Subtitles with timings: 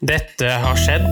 [0.00, 1.08] Dette har skjedd.